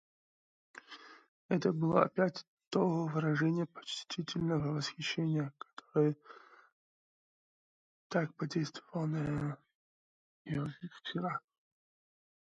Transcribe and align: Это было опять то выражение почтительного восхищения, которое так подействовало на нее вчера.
Это 1.47 1.71
было 1.73 2.05
опять 2.05 2.47
то 2.71 3.05
выражение 3.05 3.67
почтительного 3.67 4.69
восхищения, 4.73 5.53
которое 5.59 6.15
так 8.07 8.33
подействовало 8.33 9.05
на 9.05 9.57
нее 10.45 10.73
вчера. 11.03 11.39